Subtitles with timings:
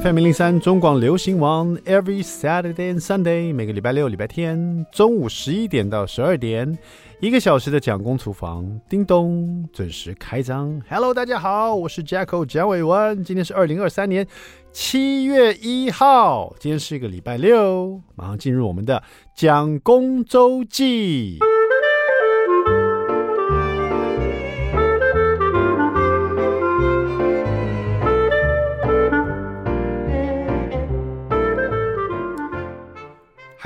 [0.00, 6.76] FM 零零三中广流行王，Every Saturday and Sunday，每个礼拜六、礼拜天中午十一点到十二点，
[7.18, 10.82] 一个小时的蒋公厨房，叮咚准时开张。
[10.90, 14.26] Hello，大家好，我是 Jacko 蒋伟文，今天是二零二三年
[14.70, 19.02] 七月一号，今天是一个礼拜六，马上进入我们的
[19.34, 21.38] 蒋公周记。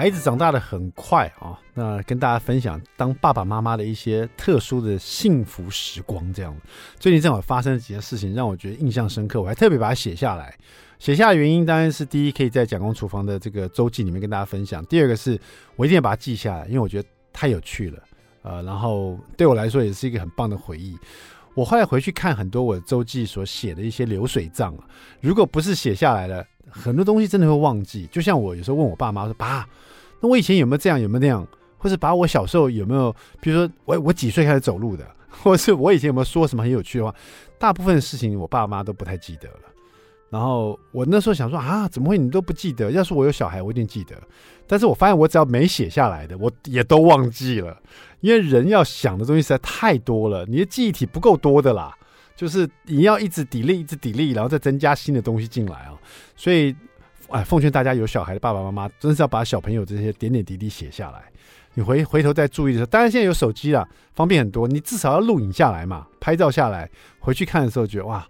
[0.00, 6.32] 孩子长大的很快啊，那跟大家分享当爸爸妈妈的一些特殊的幸福时光。
[6.32, 6.56] 这样，
[6.98, 10.56] 最近正好发生了几件事情，让我觉得印象深刻，我还特别把它写下来。
[10.98, 15.38] 写下的原因当然是第一，可以在蒋公厨房的这个周记里面跟大家分享；第二个是
[15.76, 18.02] 我一定要把它记下来，因为我觉得太有趣了。
[18.40, 20.96] 呃，然后对我来说也是一个很棒的回忆。
[21.52, 24.84] 我后来回去看很多我周记所写的一些流水账啊，
[25.20, 28.08] 如果不是写下来的，很多东西真的会忘记。
[28.10, 29.68] 就像我有时候问我爸妈说：“爸。”
[30.20, 31.00] 那我以前有没有这样？
[31.00, 31.46] 有没有那样？
[31.78, 33.14] 或是把我小时候有没有？
[33.40, 35.06] 比如说我我几岁开始走路的？
[35.30, 37.14] 或是我以前有没有说什么很有趣的话？
[37.58, 39.60] 大部分的事情我爸妈都不太记得了。
[40.28, 42.90] 然后我那时候想说啊，怎么会你都不记得？
[42.90, 44.14] 要是我有小孩，我一定记得。
[44.66, 47.76] 但是我发现我只要没写下来的，我也都忘记了。
[48.20, 51.96] 因为人要想的东西实在太多了，你的记忆体不够多的啦。
[52.36, 55.94] 就是你要一直 delete，一直 delete，然后再增加新的东西进来啊。
[56.36, 56.76] 所以。
[57.30, 61.22] 哎，奉劝大家有小孩的爸爸妈妈，真是要把小朋友这些点点滴滴写下来。
[61.74, 64.66] 你回回头再注意的时候，当然现在有手机了，方便很多。
[64.66, 68.26] 你至少要录影下来嘛，拍照下来，回去看的时候觉得哇，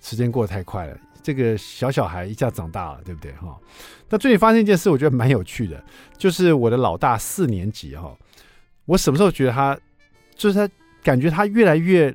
[0.00, 0.96] 时间过得太快了。
[1.22, 3.54] 这个小小孩一下长大了，对不对哈？
[4.08, 5.84] 那最近发生一件事，我觉得蛮有趣的，
[6.16, 8.16] 就是我的老大四年级哈，
[8.86, 9.78] 我什么时候觉得他，
[10.34, 12.14] 就是他感觉他越来越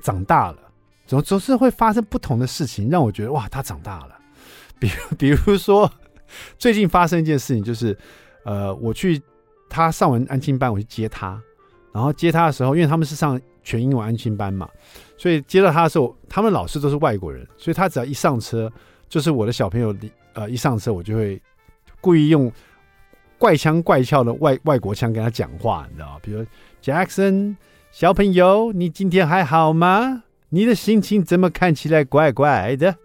[0.00, 0.58] 长大了，
[1.06, 4.17] 总总是会发生不同的事情，让我觉得哇，他长大了。
[4.78, 5.90] 比如， 比如说，
[6.58, 7.96] 最近发生一件事情，就是，
[8.44, 9.20] 呃，我去
[9.68, 11.40] 他上完安亲班，我去接他，
[11.92, 14.68] 然后接他的时候，因为他们是上全英文安亲班嘛，
[15.16, 18.70] 所以接到他的时候，他们老师都是外国人，所以他只要一上车，
[19.08, 19.94] 就是我的小朋友，
[20.34, 21.40] 呃，一上车，我就会
[22.00, 22.50] 故意用
[23.38, 26.18] 怪腔怪俏的外外国腔跟他讲话，你知道？
[26.22, 26.44] 比如
[26.82, 27.56] Jackson
[27.90, 30.24] 小朋友，你今天还好吗？
[30.50, 32.96] 你的心情怎么看起来怪怪的？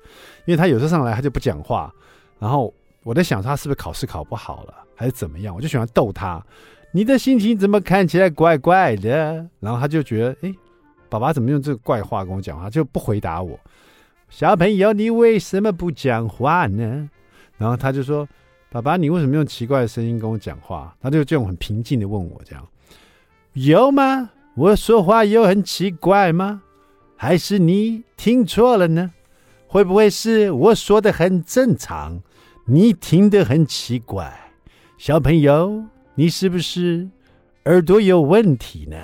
[0.45, 1.93] 因为他有时候上来他就不讲话，
[2.39, 2.73] 然后
[3.03, 5.55] 我在想他是不是考试考不好了，还是怎么样？
[5.55, 6.43] 我就喜欢逗他。
[6.91, 9.45] 你的心情怎么看起来怪怪的？
[9.59, 10.53] 然后他就觉得，哎，
[11.09, 12.69] 爸爸怎么用这个怪话跟我讲话？
[12.69, 13.59] 就不回答我。
[14.29, 17.09] 小朋友，你为什么不讲话呢？
[17.57, 18.27] 然后他就说，
[18.69, 20.95] 爸爸，你为什么用奇怪的声音跟我讲话？
[21.01, 22.67] 他就这种很平静的问我这样，
[23.53, 24.29] 有吗？
[24.55, 26.61] 我说话有很奇怪吗？
[27.15, 29.11] 还是你听错了呢？
[29.73, 32.21] 会不会是我说的很正常，
[32.65, 34.51] 你听得很奇怪？
[34.99, 37.09] 小朋友，你是不是
[37.65, 38.97] 耳朵有问题呢？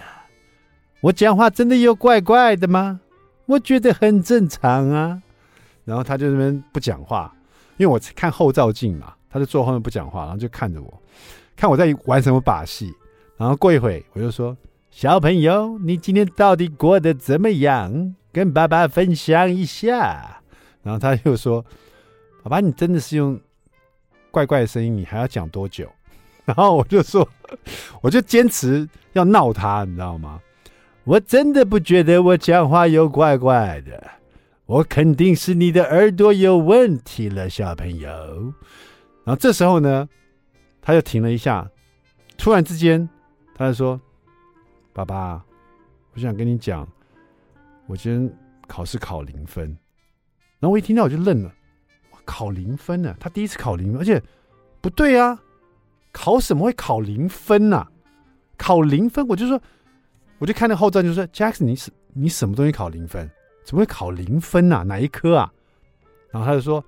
[1.02, 3.00] 我讲话真的有怪怪的吗？
[3.48, 5.24] 我觉得很正常啊。
[5.86, 7.36] 然后他就那边不讲话，
[7.78, 11.02] 因为我看后照镜嘛，他就坐后面不讲话，然后就看着我，
[11.56, 12.94] 看我在玩什么把戏。
[13.38, 14.56] 然后过一会，我就说。
[14.92, 18.14] 小朋友，你今天到底过得怎么样？
[18.32, 20.39] 跟爸爸分享一下。
[20.82, 21.64] 然后他又说：
[22.44, 23.40] “爸爸，你真的是用
[24.32, 25.90] 怪怪的声音，你还要讲多久？”
[26.46, 27.28] 然后我就说
[28.02, 30.42] ：“我就坚持要闹他，你知道吗？
[31.04, 34.12] 我真的不觉得我讲话有怪怪的，
[34.66, 38.10] 我肯定是你的耳朵有问题了，小朋友。”
[39.26, 40.10] 然后这时候呢，
[40.82, 41.70] 他又停了一下，
[42.38, 43.08] 突然之间，
[43.56, 44.00] 他就说。
[44.92, 45.42] 爸爸，
[46.14, 46.86] 我想跟你讲，
[47.86, 49.78] 我今天考试考零分。
[50.60, 51.54] 然后我一听到我就愣了，
[52.12, 53.16] 我考零分呢？
[53.20, 54.22] 他第一次考零分，而且
[54.82, 55.40] 不对啊，
[56.12, 57.88] 考什么会考零分啊？
[58.58, 59.62] 考零分，我就说，
[60.38, 63.30] 我就看那后站就说，Jackson，你什你什么东西考零分？
[63.64, 64.84] 怎么会考零分啊？
[64.84, 65.52] 哪一科啊？
[66.32, 66.84] 然后他就说，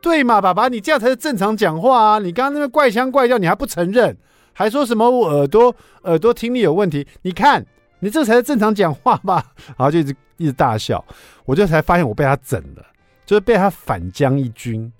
[0.00, 2.18] 对嘛，爸爸，你这样才是正常讲话啊！
[2.18, 4.16] 你刚刚那边怪腔怪调，你还不承认？
[4.52, 7.06] 还说什么我耳朵耳朵听力有问题？
[7.22, 7.64] 你看，
[8.00, 9.52] 你这才是正常讲话吧？
[9.68, 11.02] 然后就一直一直大笑，
[11.44, 12.84] 我就才发现我被他整了，
[13.24, 14.92] 就是被他反将一军，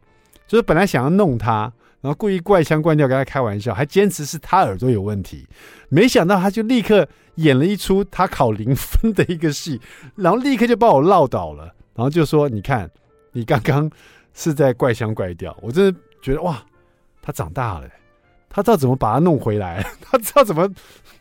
[0.47, 5.47] 就是本来想要弄他，然后故意怪腔怪调跟他开玩笑，还坚持是他耳朵有问题，
[5.89, 9.81] 没想到他就立刻演了一出他考零分的一个戏，
[10.17, 11.65] 然后立刻就把我唠倒了，
[11.95, 12.91] 然后就说：“你看，
[13.33, 13.91] 你刚刚
[14.35, 16.63] 是在怪腔怪调。”我真的觉得哇，
[17.21, 17.89] 他长大了。
[18.55, 20.69] 他知道怎么把他弄回来， 他知道怎么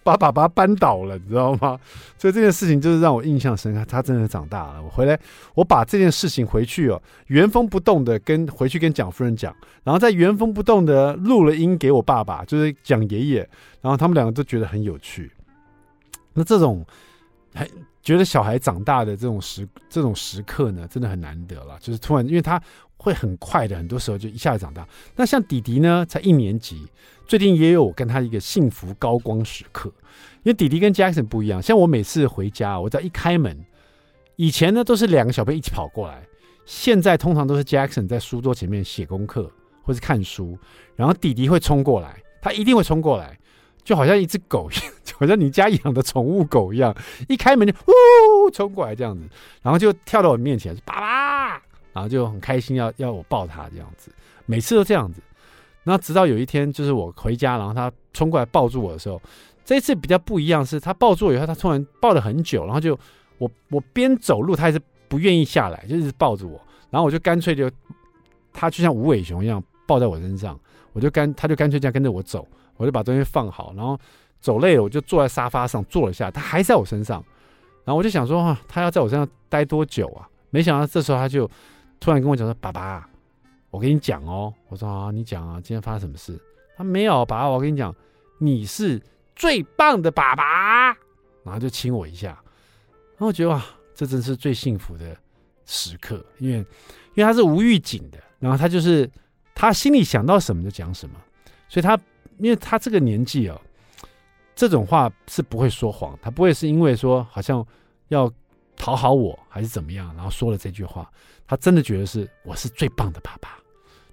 [0.03, 1.79] 把爸爸扳倒了，你知道吗？
[2.17, 3.85] 所以这件事情就是让我印象深刻。
[3.85, 4.83] 他真的长大了。
[4.83, 5.17] 我回来，
[5.55, 9.55] 我把这件事情回去哦，原封不动的跟回去跟蒋夫人讲，
[9.85, 13.49] 然后再原封不动的录了音给我爸爸，就是讲爷爷，
[13.79, 15.31] 然后他们两个都觉得很有趣。
[16.33, 16.85] 那这种
[17.53, 17.65] 还
[18.03, 21.77] 觉得小孩长大的这种时这种时刻呢，真的很难得了。
[21.79, 22.61] 就是突然，因为他。
[23.01, 24.87] 会很快的，很多时候就一下子长大。
[25.15, 26.85] 那像弟弟呢，才一年级，
[27.25, 29.91] 最近也有我跟他一个幸福高光时刻。
[30.43, 33.57] 因为弟弟跟 Jackson 不一样，像我每次回家，我只要一开门，
[34.35, 36.23] 以前呢都是两个小朋友一起跑过来，
[36.63, 39.49] 现在通常都是 Jackson 在书桌前面写功课
[39.81, 40.55] 或是看书，
[40.95, 43.35] 然后弟弟会冲过来，他一定会冲过来，
[43.83, 44.69] 就好像一只狗，
[45.03, 46.95] 就好像你家养的宠物狗一样，
[47.27, 49.23] 一开门就呜冲过来这样子，
[49.63, 51.40] 然后就跳到我面前，爸爸。
[51.93, 54.11] 然后就很开心要，要我抱他这样子，
[54.45, 55.21] 每次都这样子。
[55.83, 59.19] 然后直到有一天，就是我回家，然后他冲过来抱住我的时候，
[59.65, 62.97] 这一次比较不一样，是他抱住我以后，他突然抱了很久，然后就
[63.39, 66.61] 我我边走路，他还是不愿意下来，就一直抱着我。
[66.91, 67.67] 然后我就干脆就，
[68.53, 70.59] 他就像无尾熊一样抱在我身上，
[70.93, 72.47] 我就干他就干脆这样跟着我走，
[72.77, 73.99] 我就把东西放好，然后
[74.39, 77.23] 走累了，我就坐在沙发上坐了下，他还在我身上。
[77.83, 80.29] 然后我就想说，啊，他要在我身上待多久啊？
[80.51, 81.49] 没想到这时候他就。
[82.01, 83.07] 突然跟我讲说：“爸爸，
[83.69, 86.37] 我跟你讲哦。”我说：“啊，你讲啊，今天发生什么事？”
[86.75, 87.95] 他没有，爸爸，我跟你讲，
[88.39, 88.99] 你是
[89.35, 90.87] 最棒的爸爸。
[91.43, 93.63] 然后就亲我一下，然后我觉得哇，
[93.93, 95.15] 这真是最幸福的
[95.67, 96.65] 时刻，因为因
[97.17, 99.07] 为他是无预警的，然后他就是
[99.53, 101.15] 他心里想到什么就讲什么，
[101.69, 101.95] 所以他
[102.39, 103.61] 因为他这个年纪哦，
[104.55, 107.63] 这种话是不会说谎，他不会是因为说好像
[108.07, 108.31] 要。
[108.81, 110.11] 讨好我还是怎么样？
[110.15, 111.07] 然后说了这句话，
[111.45, 113.59] 他真的觉得是我是最棒的爸爸。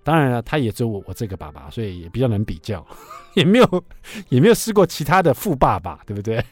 [0.05, 2.87] 当然了，他也只有我我这个爸爸，所以也比较难比较，
[3.32, 3.85] 也没有
[4.29, 6.44] 也没有试过其他的富爸爸，对不对？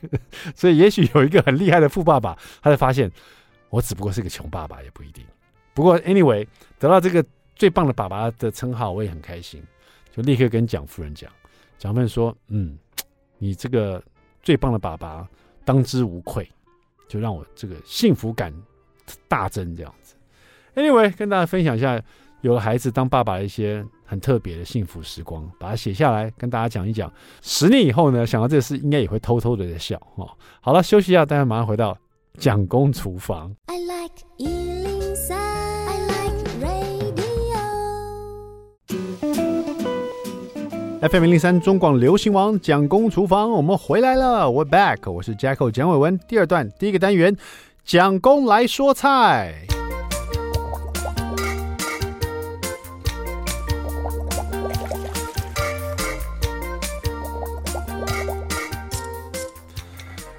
[0.54, 3.12] 所以也许有一个很厉害的富爸爸，他就发现
[3.68, 5.22] 我只不过是个穷爸爸，也不一定。
[5.74, 6.46] 不过 anyway，
[6.78, 7.22] 得到这个
[7.54, 9.62] 最棒的爸爸的称号，我也很开心，
[10.10, 11.30] 就立刻跟蒋夫人讲。
[11.76, 12.78] 蒋夫人说：“嗯，
[13.36, 14.02] 你这个
[14.42, 15.28] 最棒的爸爸，
[15.66, 16.50] 当之无愧。”
[17.08, 18.52] 就让我这个幸福感
[19.28, 20.14] 大增，这样子。
[20.74, 22.00] Anyway，跟大家分享一下
[22.42, 27.12] 有了孩子当爸爸的一些很特别的幸福时光，把它写下来跟大家讲一讲。
[27.42, 30.28] 十年以后呢，想到这事，应该也会偷偷的在笑哦。
[30.60, 31.96] 好了，休息一下，大家马上回到
[32.38, 33.54] 蒋公厨房。
[33.66, 34.85] I like
[41.00, 46.18] FM 零零三中广流行王蒋公厨房，我们回来了，We're back，我是 Jacko 蒋伟文。
[46.26, 47.36] 第二段第一个单元，
[47.84, 49.75] 蒋公来说菜。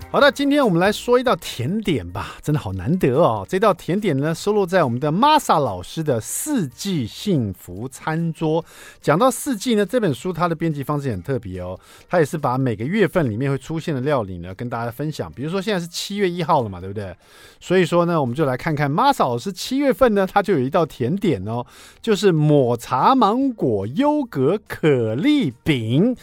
[0.09, 3.45] 好的，今天我们来说一道甜点吧，真的好难得哦。
[3.47, 8.63] 这道甜点呢，收录在我们的 Masa 老师的《四季幸福餐桌》。
[9.01, 11.77] 讲到四季呢，这本书它的编辑方式很特别哦，
[12.09, 15.29] 它也是把每个月份里面会出现的料理呢，跟大家分享。
[15.33, 17.13] 比如说现在是七月一号了嘛，对不对？
[17.59, 21.65] 所以说呢，我们就来看看 Masa 老师七月份呢，它就有一道甜点哦，
[22.01, 26.15] 就是抹茶芒果优格可丽饼。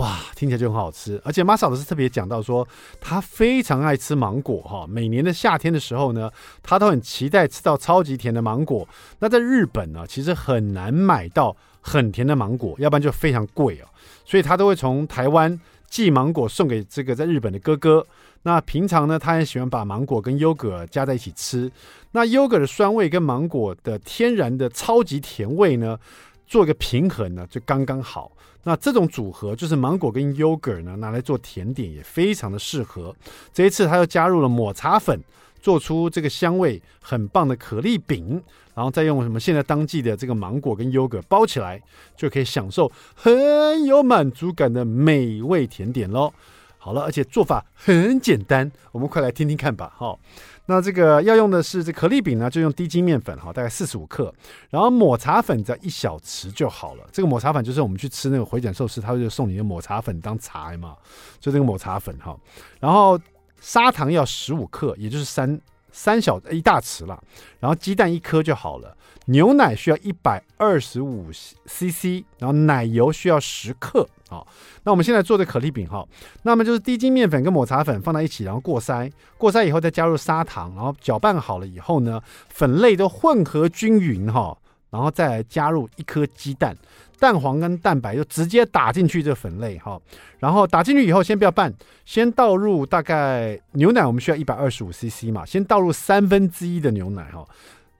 [0.00, 2.66] 哇，听起来就很好吃，而且马嫂老师特别讲到说，
[2.98, 4.86] 他非常爱吃芒果哈。
[4.88, 6.30] 每年的夏天的时候呢，
[6.62, 8.88] 他都很期待吃到超级甜的芒果。
[9.18, 13.84] 那在日本呢，其实很难买到很甜的芒果，要不然就非常贵哦。
[14.24, 18.06] 所以他都会从台湾寄芒果送给这个在日本的哥哥。
[18.44, 21.70] 那平常呢，他很喜欢把芒果跟优格加在一起吃。
[22.12, 25.98] 那优格的酸味跟芒果的天然的超级甜味呢，
[26.46, 28.32] 做一个平衡呢，就刚刚好。
[28.62, 33.14] 那这种组合就是芒果跟优格呢，拿来做甜点也非常的适合。
[33.52, 35.18] 这一次他又加入了抹茶粉，
[35.60, 38.42] 做出这个香味很棒的可丽饼，
[38.74, 41.82] 然后再用什么现在当季的这个芒果跟 yogurt 包起来，
[42.16, 46.32] 就可以享受很有满足感的美味甜点喽。
[46.82, 50.18] 好了，而且做法很简单，我们快来听听看吧，哈。
[50.64, 54.32] 那这个要用的是这可丽饼呢，就用低筋面粉哈，大概四十五克，
[54.70, 57.04] 然后抹茶粉只要一小匙就好了。
[57.12, 60.96] 这个抹茶粉就是我们去吃那个回转寿司，他就送你的抹茶粉当茶嘛，
[61.38, 62.34] 就这个抹茶粉哈。
[62.78, 63.20] 然后
[63.60, 65.60] 砂糖要十五克，也就是三
[65.92, 67.22] 三小一大匙了。
[67.58, 68.96] 然后鸡蛋一颗就好了。
[69.26, 71.30] 牛奶需要一百二十五
[71.66, 74.08] CC，然后奶油需要十克。
[74.28, 74.46] 好，
[74.84, 76.06] 那我们现在做的可丽饼哈，
[76.42, 84.56] 那么就是低筋面粉跟抹茶粉放在一起，然后过筛，过筛以后再加入砂糖，然后搅拌好了以后呢，粉类都混合均匀哈，
[84.90, 86.76] 然后再加入一颗鸡蛋，
[87.18, 90.00] 蛋黄跟蛋白就直接打进去这粉类哈，
[90.38, 91.74] 然后打进去以后先不要拌，
[92.04, 97.44] 先倒入大概牛奶，我们需要一百二十五 CC 嘛，先倒入三分之一的牛奶哈，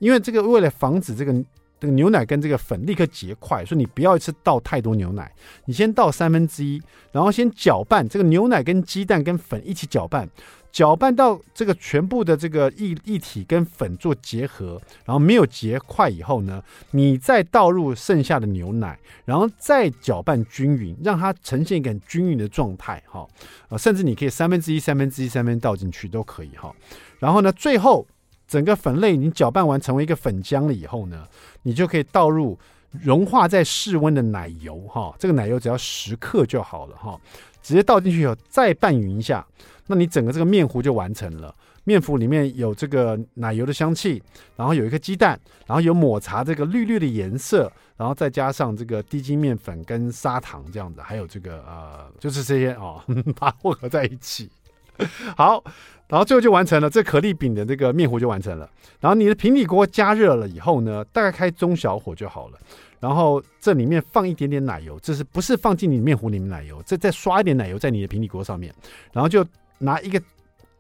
[0.01, 1.33] 因为这个为了防止这个
[1.79, 5.33] 这个牛奶跟这个粉立刻结块，所以你不要一次倒太多牛奶，
[5.67, 10.29] 你先倒三分之一，然后先搅拌这个牛奶跟鸡蛋跟粉一起搅拌。
[10.73, 23.27] 搅拌到这个全部的这个液液体跟粉做结合，然后没有结块以后呢，你再倒入剩下的牛奶，然后再搅拌均匀，让它呈现一个很均匀的状态，哈，
[23.69, 26.73] 啊，甚至你可以三分之一、三分之一、三分倒进去都可以，哈。
[27.19, 28.07] 然后呢，最后
[28.51, 31.25] 整个粉类你搅拌完成为一个粉浆了以后呢，
[31.63, 32.59] 你就可以倒入
[32.91, 37.17] 融化在室温的奶油，哈，这个奶油只要十克就好了，哈，
[37.63, 39.47] 直接倒进去以后再拌匀一下。
[39.87, 41.55] 那你整个这个面糊就完成了，
[41.85, 44.21] 面糊里面有这个奶油的香气，
[44.57, 53.01] 然后有一颗鸡蛋，然后有抹茶这个绿绿的颜色，然后再加上这个低筋面粉跟砂糖这样子，还有这个呃，就是这些哦，
[53.39, 54.51] 把它混合在一起。
[55.37, 55.63] 好，
[56.09, 58.69] 然后最后就完成了，这可丽饼的这个面糊就完成了。
[59.01, 62.59] 然后你的平底锅加热了以后呢，大概开中小火就好了。
[62.99, 66.83] 然后这里面放一点点奶油，这是不是放进你面糊里面奶油？
[66.85, 68.75] 这再刷一点奶油在你的平底锅上面，
[69.13, 69.45] 然后就。
[69.83, 70.21] 拿一个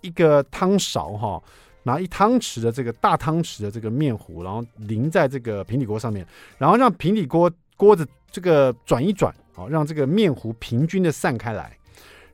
[0.03, 1.43] 一个汤勺哈，
[1.85, 6.23] 拿一汤匙的这个大汤匙的这个面糊，然后淋在这个平底锅上面，
[6.59, 11.75] 然后让平底锅锅子这个转一转，好，让这个面糊平均的散开来，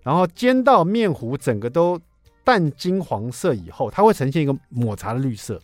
[0.07, 2.01] 然后煎到面糊整个都
[2.45, 5.61] 淡金黄色以后，它会呈现一个抹茶的绿色，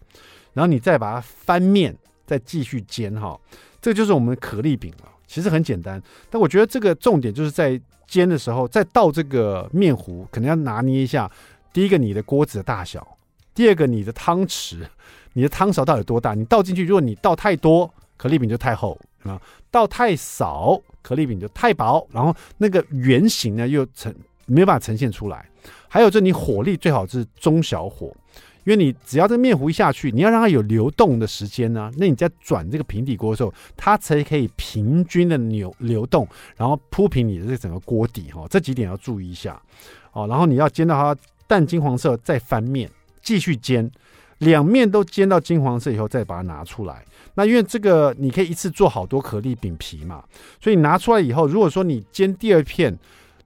[0.53, 1.97] 然后你再把它翻面，
[2.27, 3.39] 再继续煎哈，
[3.81, 5.09] 这就是我们的可丽饼了。
[5.29, 7.81] 其实很简单，但我觉得这个重点就是在。
[8.05, 11.31] 煎的时候，再倒这个面糊，可能要拿捏一下。
[11.73, 13.01] 第一个，你的锅子的大小；
[13.55, 14.87] 第二个，你的汤匙，
[15.33, 16.35] 你的汤勺到底有多大？
[16.35, 22.07] 你倒进去，如果你倒太多，可丽饼就太厚啊；倒太少，可丽饼就太薄。
[22.13, 24.15] 然后那个圆形呢，又呈
[24.53, 25.49] 没办法呈现出来。
[25.89, 28.15] 还有，就你火力最好是中小火。
[28.65, 36.25] 因为你只要这面糊一下去，你要让它有流动的时间呢、那你在转这个平底锅的时候，它才可以平均的流流动，
[36.57, 38.47] 然后铺平你的这整个锅底哈。
[38.49, 39.61] 这几点要注意一下
[40.13, 40.29] 哦。
[40.29, 42.89] 然后你要煎到它淡金黄色，再翻面
[43.21, 43.91] 继续煎，
[44.39, 47.05] 两面都煎到金黄色以后，再把它拿出来。
[47.35, 50.23] 那因为这个你可以一次做好多可丽饼皮嘛，
[50.61, 52.97] 所以拿出来以后，如果说你煎第二片。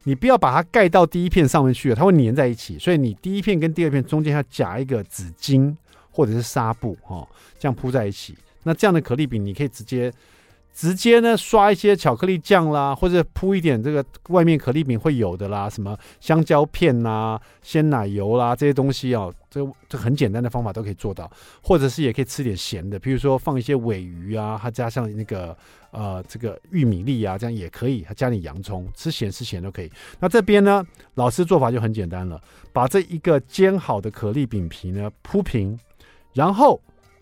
[0.08, 2.78] 你不要把它盖到第一片上面去了，它会粘在一起。
[2.78, 5.74] 所以你第一片跟第二片中间要夹一个纸巾
[6.12, 7.26] 或者是纱布，哈，
[7.58, 8.32] 这样铺在一起。
[8.62, 10.12] 那这样的可丽饼，你可以直接
[10.72, 21.28] 直接呢刷一些巧克力酱啦，或者铺一点这个外面可丽饼会有的啦，什么香蕉片啦、鲜奶油啦这些东西哦，这这很简单的方法都可以做到。
[21.60, 25.56] 或者是也可以吃点咸的，比如说放一些尾鱼啊，它加上那个。
[25.96, 29.90] 呃，这个玉米粒啊，这样也可以，还加点洋葱，吃咸吃咸都可以。
[30.20, 32.38] 那这边呢，老师做法就很简单了，
[32.70, 35.78] 把这一个煎好的可丽饼皮呢铺平，
[36.34, 36.78] 然后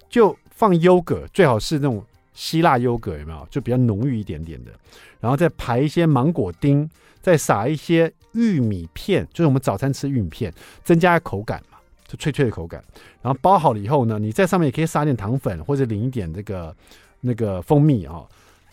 [0.09, 3.47] 就放优格，最好是那种希腊优格，有没有？
[3.49, 4.73] 就比较浓郁一点点的。
[5.21, 6.91] 然后再排一些芒果丁，
[7.23, 10.53] 再撒一些玉米片，就是我们早餐吃玉米片，
[10.83, 11.79] 增加口感嘛，
[12.09, 12.83] 就脆脆的口感。
[13.23, 16.75] 然后包好了以后呢，你在上面也可以撒点糖粉，或者淋一点这个
[17.21, 18.25] 那个蜂蜜啊。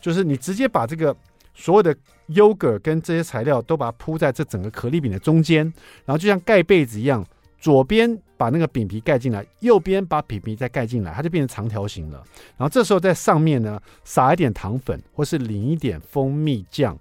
[0.01, 1.15] 就是你直接把这个
[1.53, 1.95] 所有的
[2.27, 5.63] 优格跟这些材料都把它铺在这整个可丽饼的中间，
[6.05, 7.25] 然后就像盖被子一样，
[7.59, 12.23] 左边把那个饼皮盖进来，右边把饼皮再盖进来，它就变成长条形了。
[12.57, 16.97] 然后这时候在上面呢撒一点糖粉，或是淋一点蜂蜜酱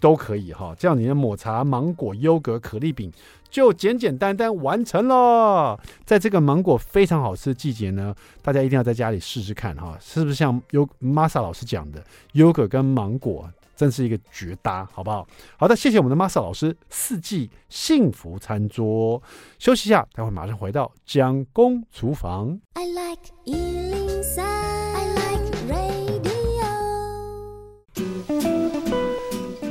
[0.00, 0.74] 都可以哈。
[0.78, 3.12] 这样你的抹茶芒果优格可丽饼
[3.50, 5.78] 就简简单单完成了。
[6.04, 12.02] 在这个芒果非常好吃的季节呢，大家一定要在家里试试看哈，是不是像优玛莎老师讲的，
[12.32, 15.26] 优格跟芒果真是一个绝搭，好不好？
[15.56, 19.22] 好的，谢谢我们的玛莎老师，四季幸福餐桌。
[19.58, 22.60] 休息一下，待会马上回到蒋公厨房。
[22.74, 23.30] I like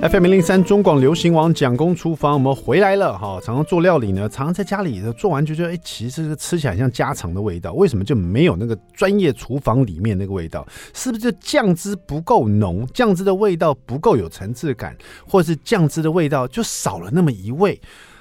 [0.01, 3.37] FM 零零三中广流行网蒋公厨房，我们回来了哈。
[3.43, 7.73] 常常做料理呢，常常在家里做完就觉得，哎，其实是吃起来像家常的味道。
[7.73, 10.65] 为什么就没有那个专业厨房里面那个味道？
[10.93, 14.95] 是不是就酱汁不够浓，酱汁的味道不够有层次感，
[15.27, 17.79] 或者是酱汁的味道就少了那么一味？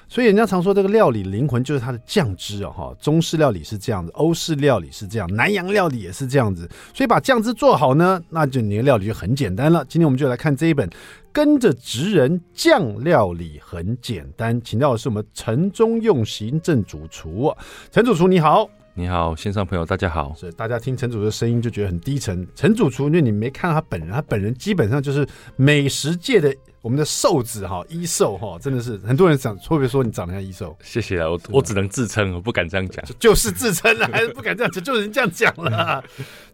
[0.09, 6.69] 所以人家常说这个料理灵魂就是它的酱汁哦，哈，中式料理是这样子，欧式料理是这样，南洋料理也是这样子。
[6.95, 9.85] 所以把酱汁做好呢，那就你的料理就很简单了。
[9.87, 10.89] 今天我们就来看这一本
[11.31, 17.55] 《跟着职人酱料理很简单》，请到的是我们陈宗用行政主厨，
[17.93, 18.69] 陈主厨你好。
[18.95, 20.35] 你好，线上朋友，大家好。
[20.37, 22.45] 是大家听陈主厨的声音就觉得很低沉。
[22.57, 25.25] 陈主厨，因为你没看到他本人，他本人基本上就是
[25.55, 30.77] 美食界的我们的瘦子哈，一瘦哈，真的是很多人讲，会不会说你长得像一瘦？
[30.83, 36.03] 谢谢啊，我我只能自称，我不敢这样讲，就，是自称了， 还是不敢这样讲，就是这样讲了。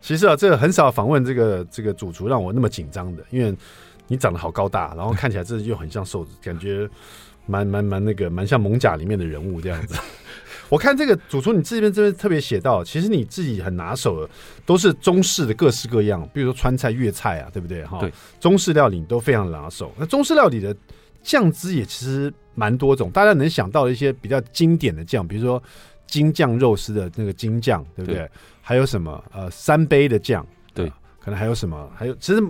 [0.01, 3.55] 其实啊，这个很少访问这个这个主厨让我那么紧张的，因为
[4.07, 6.89] 你长得好高大，然后看起来这又很像瘦子，感觉
[7.47, 9.95] 蛮蛮蛮那个蛮像艋舺里面的人物这样子。
[10.75, 14.29] 我看这个主厨，你这边这边特别写到，其实你自己很拿手的
[14.67, 17.85] 都是中式的各式各样，比如说川菜、粤菜啊，对不对？
[17.85, 19.93] 哈，对，中式料理你都非常拿手。
[19.97, 20.75] 那中式料理的
[21.23, 25.63] 酱汁也其实蛮多种，大家能想到的一些比较经典的酱，比如说
[26.09, 28.23] 京酱肉丝的那个京酱，对不对？
[28.23, 31.89] 对，还有什么呃三杯的酱，对，可能还有什么？
[31.95, 32.43] 还有其实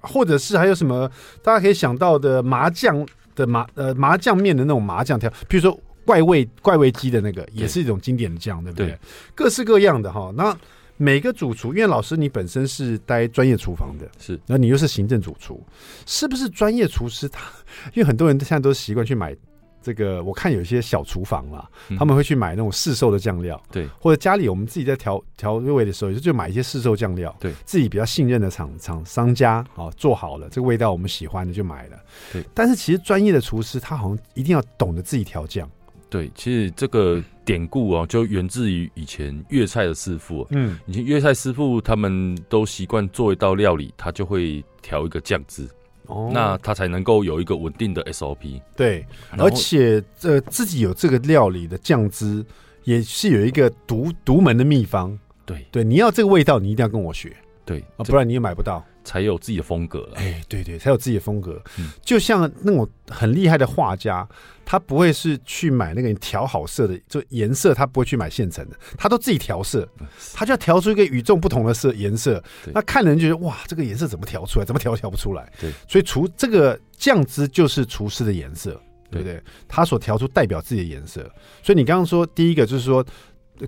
[0.00, 1.10] 或者是还有什么？
[1.42, 5.76] 大家可以想到的麻酱的麻呃麻酱面的那种麻酱条，比如说。
[6.04, 8.88] 怪味怪味鸡的那个也是一种经典的酱，对不对？
[8.88, 8.98] 对，
[9.34, 10.32] 各式各样的哈。
[10.36, 10.56] 那
[10.96, 15.60] 每个主厨，因为老师你本身是待专业厨房的，是，那你又是行政主厨，
[16.06, 17.28] 是不是专业厨师？
[17.28, 17.40] 他
[17.94, 19.36] 因为很多人现在都习惯去买
[19.82, 31.98] 这个，我看有一些小厨房啦，嗯、他们会去买那种市售的酱料，对，或者家里我们自己在调调味的时候，也就买一些市售酱料，对，自己比较信任的厂厂商家啊，做好了这个味道我们喜欢的就买了，
[32.32, 32.42] 对。
[32.54, 35.68] 但是其实专业的厨师他好像一定要懂得自己调酱。
[36.14, 40.46] 对，其实这个典故啊，就源自于以前粤菜的师傅。
[40.50, 45.68] 嗯，以前粤菜师傅他们都习惯做一道料理，他就会调一个酱汁，
[46.06, 48.60] 哦，那他才能够有一个稳定的 SOP。
[48.76, 49.04] 对，
[49.36, 52.46] 而且呃自己有这个料理的酱汁，
[52.84, 55.18] 也是有一个独独门的秘方。
[55.44, 57.36] 对对，你要这个味道，你一定要跟我学。
[57.64, 58.86] 对，不然你也买不到。
[59.04, 61.62] 才有自己的风格，哎，对对，才有自己的风格。
[61.78, 64.26] 嗯，就像那种很厉害的画家，
[64.64, 69.86] 他不会是去买那个调好色的，就颜色他不会去买现成的，他都自己调色，
[70.32, 72.42] 他就要调出一个与众不同的色颜色。
[72.72, 74.64] 那看人觉得哇，这个颜色怎么调出来？
[74.64, 75.52] 怎么调调不出来？
[75.60, 78.80] 对，所以厨这个酱汁就是厨师的颜色，
[79.10, 79.38] 对不对？
[79.68, 81.30] 他所调出代表自己的颜色。
[81.62, 83.04] 所以你刚刚说第一个就是说，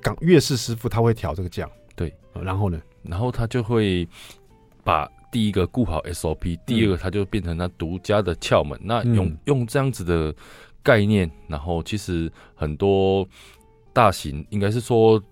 [0.01, 4.09] 港粤式师傅他会调这个酱，对，然后呢，然后他就会
[4.83, 5.07] 把。
[5.37, 8.75] 第一个顾好 SOP，第二个它就变成它独家的窍门。
[8.81, 10.35] 嗯、那用用这样子的
[10.83, 13.29] 概念，然后其实很多
[13.93, 15.23] 大型应该是说，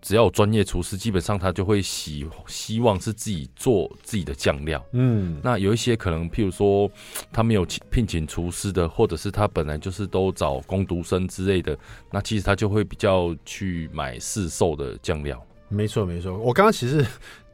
[0.00, 4.84] 只要有专业厨师，基本上他就会希希望是自己做自己的酱料。
[4.94, 6.90] 嗯，那有一些可能，譬如说
[7.32, 11.78] 他没有聘请厨师的，或者是他本来就是都找工读生之类的，
[12.10, 15.40] 那其实他就会比较去买市售的酱料。
[15.68, 16.36] 没错，没错。
[16.36, 17.06] 我刚刚其实。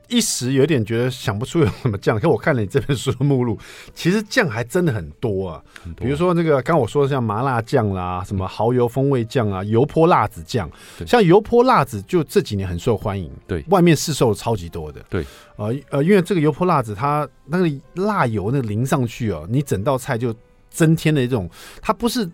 [0.08, 3.58] 一时有点觉得想不出有什么酱，可我看了你这本书的目录，
[3.94, 5.62] 其实酱还真的很多啊。
[5.84, 10.70] 多比如说那个刚刚我说的像麻辣酱啦，什么蚝油风味酱啊，油泼辣子酱，
[11.06, 13.30] 像油泼辣子就这几年很受欢迎。
[13.46, 15.04] 对，外面市售超级多的。
[15.08, 15.24] 对，
[15.56, 20.34] 呃呃，因为这个油泼辣子它那个辣油那淋上去哦，你整道菜就
[20.70, 21.48] 增添了一种，
[21.82, 22.28] 它不是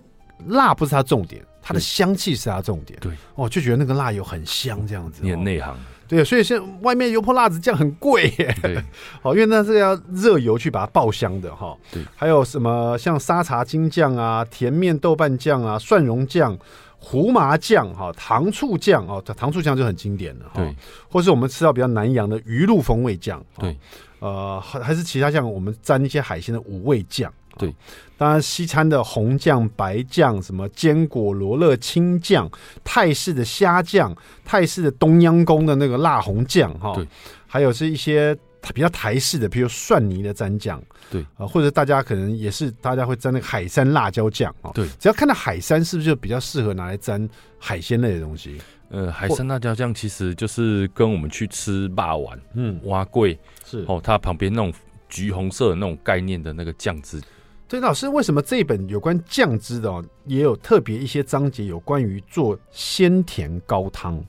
[0.47, 2.99] 辣，不是它重点，它的香气是它重点。
[3.01, 5.23] 对，哦，就觉得那个辣油很香这样子。
[5.23, 5.75] 你很内行。
[6.07, 8.55] 对，所以现在外面油泼辣子酱很贵耶。
[8.61, 8.77] 对，
[9.23, 11.75] 好， 因为那是要热油去把它爆香的哈。
[11.91, 16.57] 对，还有什么像沙茶金酱啊、甜面豆瓣酱啊、蒜蓉酱、
[16.99, 20.57] 胡麻酱哈、糖醋酱哦，糖醋酱就很经典了哈。
[20.57, 20.77] 对，
[21.11, 23.43] 或是我们吃到比较南洋的鱼露风味酱。
[23.59, 23.75] 对，
[24.19, 27.33] 呃，还是其他像我们沾一些海鲜的五味酱。
[27.59, 27.75] 对，
[28.17, 32.51] 当然西餐的红酱、白酱，什么坚果罗勒青酱，
[32.83, 34.15] 泰式的虾酱，
[34.45, 37.07] 泰式的东央宫的那个辣红酱，哈，对，
[37.47, 38.37] 还有是一些
[38.73, 41.25] 比较台式的，比如蒜泥的蘸酱，对。
[41.37, 48.61] 啊，或者大家可能也是大家会蘸那个海山辣椒酱，啊，对，只要看到海山，是不是就比较适合拿来蘸海鲜类的东西？
[48.91, 53.85] 呃，海山辣椒酱其实就是跟我们去吃霸丸，嗯，碗粿是。
[53.89, 54.73] 哦，它旁边那种
[55.09, 57.21] 橘红色的那种概念的那个酱汁。
[57.67, 64.23] 所以老师，为什么这一本有关酱汁的哦，也有特别一些章节有关于做鲜甜高汤？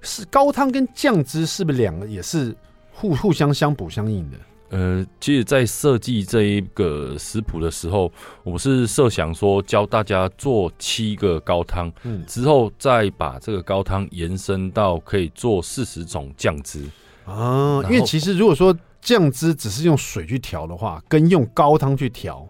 [0.00, 2.56] 是高汤跟酱汁是不是两个也是
[2.90, 4.36] 互互相相补相应的？
[4.70, 8.10] 呃，其实，在设计这一个食谱的时候，
[8.42, 16.84] 我们是设想说教大家做七个高汤，嗯，之后再把这个高汤延伸到可以做四十种酱汁
[17.24, 17.82] 啊。
[17.84, 22.48] 因为其实如果说酱汁只是用水去调的话，跟用高汤去调。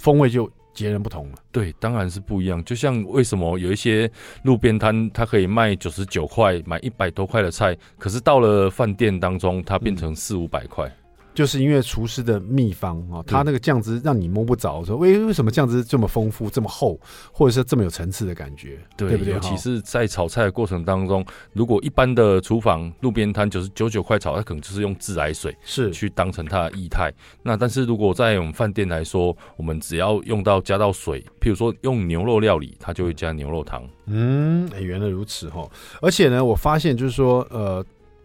[0.00, 1.34] 风味就截然不同了。
[1.52, 2.64] 对，当然是不一样。
[2.64, 4.10] 就像为什么有一些
[4.44, 10.90] 路边摊，它可以卖九十九块买一百多块的菜，可是到了饭店当中，它变成四五百块。
[11.32, 16.98] 就是因为厨师的秘方啊，他那个酱汁让你摸不着，说为为什么酱汁这么丰富、这么厚，
[17.32, 19.34] 或者是这么有层次的感觉，对，对不对？
[19.34, 27.12] 尤其是在炒菜的过程当中，如果一般的厨房路边摊九十九九块炒，它可能就是用自来水是去当成它的液态。
[27.42, 33.88] 那但是如果在我们饭店来说，我们只要用到加到水，譬如说用牛肉料理，它就会加牛肉汤。
[34.06, 35.66] 嗯，哎，原来如此哈。
[36.02, 37.84] 而且呢，我发现就是说，呃，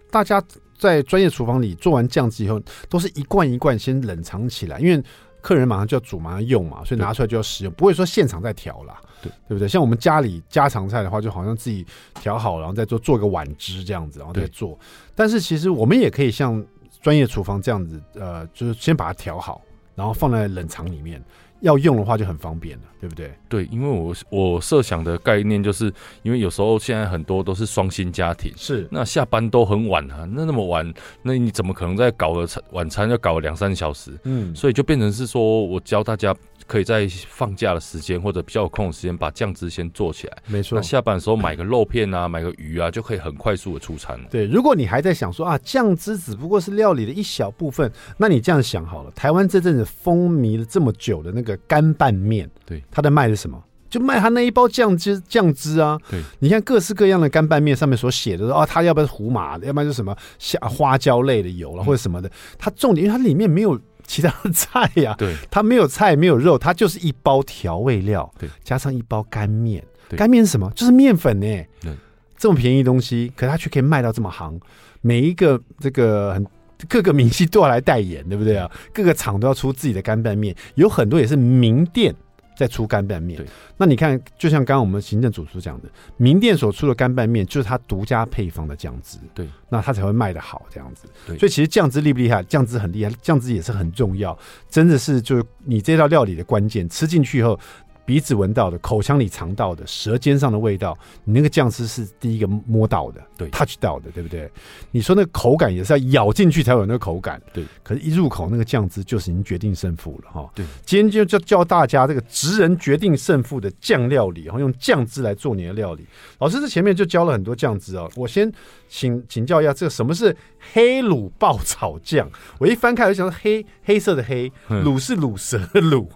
[0.09, 0.43] 大家。
[0.77, 5.03] 在专业厨房里做完酱汁以后，都是一罐一罐先冷藏起来，因为
[5.41, 9.67] 客人马上就要煮，马上用嘛，所以拿出来就要使用，不会说现场再调啦，对对不对？
[9.67, 11.85] 像我们家里家常菜的话，就好像自己
[12.15, 14.77] 调好，然后再做做个碗汁这样子，然后再做。
[15.13, 16.63] 但是其实我们也可以像
[17.01, 19.61] 专业厨房这样子，呃，就是先把它调好，
[19.93, 21.23] 然后放在冷藏里面。
[21.65, 23.33] 要用的话就很方便了，对不对？
[23.49, 34.11] 对，因为我我设想的概念就是，因为有时候现在很多都是双薪家庭，是那下班都很晚啊，那那么晚，那你怎么可能在搞个餐晚餐要搞两三小时？
[34.23, 36.33] 嗯，所以就变成是说我教大家。
[36.67, 40.37] 可以在放假的时间或者比较有空的时间，把酱汁先做起来。
[40.47, 44.25] 没错，那下班的时候买个肉片啊， 买个鱼啊，就可以很快速的出餐了。
[44.31, 53.61] 对，如果你还在想说啊，酱汁只不过是料理的一小部分，那你这样想好了，台湾这阵子风靡了这么久的那个干拌面，对，他在卖的什么？
[53.89, 55.97] 就卖他那一包酱汁，酱汁啊。
[56.09, 62.29] 对，你看各式各样的干拌面上面所写的说啊，它要不然是胡麻的，要不然就是什么虾花椒类的油了，或者什么的。
[62.57, 63.79] 它重点，因为它里面没有。
[64.07, 70.71] 其他的菜呀、啊，对，它没有菜，没有肉，它就是一包调味料，对，加上一包干面，干面是什么？
[70.75, 71.47] 就是面粉呢，
[71.81, 71.91] 对，
[72.37, 74.59] 这么便宜的东西，可它却可以卖到这么行，
[75.01, 76.45] 每一个这个很
[76.87, 78.69] 各个明星都要来代言，对不对啊？
[78.93, 82.15] 各个厂都要出自己的干拌面，有很多也是名店。
[82.57, 83.45] 在出干拌面，
[83.75, 91.05] 那你看，就像刚刚我们行政主厨讲的，名店所出的干拌面就是它独家配方的酱汁，对，那它才会卖得好这样子。
[91.37, 92.41] 所以其实酱汁厉不厉害？
[92.43, 96.87] 酱汁很厉害，酱汁也是很重要，真的是就是你这道料理的关键。
[96.87, 97.59] 吃进去以后。
[98.05, 104.49] 鼻子闻到的，口腔里尝到的，舌尖上的味道，你那个酱汁是第一个摸到的，对，touch 到的，对不对？
[104.91, 107.65] 你说那个口感也是要咬进去才有那个口感，对。
[107.81, 110.49] 可是，一入口那个酱汁就是已经决定胜负了，哈。
[110.53, 110.63] 对。
[110.85, 116.05] 今天就教教大家这个直人决定胜负的酱料理，然后用酱汁来做你的料理。
[116.37, 118.51] 老师这前面就教了很多酱汁啊，我先
[118.87, 120.35] 请请教一下，这个什么是
[120.73, 122.29] 黑卤爆炒酱？
[122.59, 126.07] 我一翻开我就想说黑黑色的黑，卤是卤蛇的卤，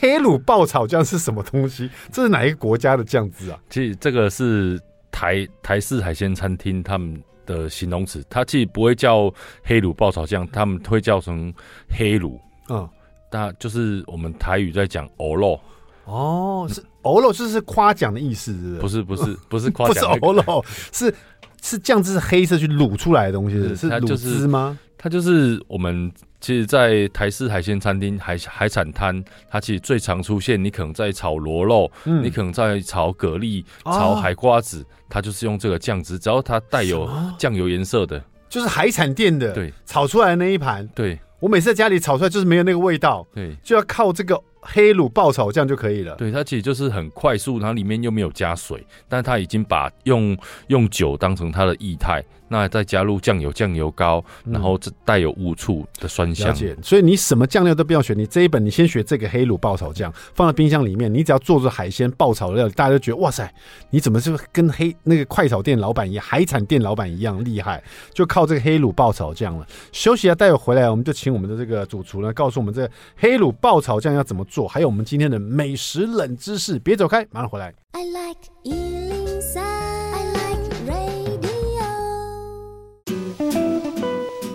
[0.00, 1.33] 黑卤爆炒酱是什么？
[1.34, 1.90] 什么东西？
[2.12, 3.58] 这是哪一个国家的酱汁啊？
[3.68, 9.32] 其实这个是台台式海鲜餐厅他们的形容词，它其实不会叫
[9.64, 11.52] 黑卤爆炒酱，他们会叫成
[11.90, 12.38] 黑卤。
[12.68, 12.88] 嗯，
[13.32, 15.58] 那就是我们台语在讲欧肉。
[16.04, 19.02] 哦，是欧肉，就是夸奖的意思，是不是？
[19.02, 21.14] 不是，不是， 不是夸奖，不是欧肉，是
[21.62, 24.78] 是酱汁是黑色去卤出来的东西，是是卤汁吗？
[24.96, 26.12] 它就是我们。
[26.44, 30.62] 其实，在台式海鲜餐厅、海海产摊，它其实最常出现。
[30.62, 39.54] 你可能在炒螺肉，嗯、你可能在炒蛤蜊、炒海瓜子，哦、它就是用这个酱汁，只要它带有酱油颜色的，就是海产店的。
[39.54, 40.86] 对，炒出来的那一盘。
[40.88, 43.26] 对，我每次在家里炒出来就是没有那个味道。
[43.34, 46.14] 对，就要靠这个黑卤爆炒酱就可以了。
[46.16, 52.22] 对，它其实就是很快速，然后里面又没有加水，但它已经把用用酒当成它的液态。
[52.54, 56.48] 那再加入酱油、酱油膏，然后这带有五醋的酸香。
[56.48, 56.76] 了解。
[56.80, 61.12] 所以你什么酱料都不要选，你这一本你先学这个黑卤爆炒酱，放在冰箱里面。
[61.12, 63.52] 你只要做出海鲜爆炒的料理，大家都觉得哇塞，
[63.90, 67.82] 你怎么是跟黑那个快炒店老板一样，海产店老板一样厉害？
[68.12, 69.66] 就靠这个黑卤爆炒酱了。
[69.90, 76.78] 休息啊，待会回来我们就请我们的这个主厨呢，告诉我们这个黑卤爆炒酱要怎么做，还有我们今天的美食冷知识。
[76.78, 77.74] 别走开，马上回来。
[77.92, 79.73] I like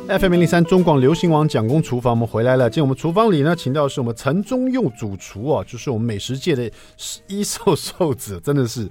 [0.09, 2.67] FM 零零三中广流行网蒋公厨房，我们回来了。
[2.67, 6.71] 今天我们厨房里呢，请到的是我们陈中佑主厨啊，就是我们美食界的
[7.27, 8.89] 一瘦瘦子，真的是。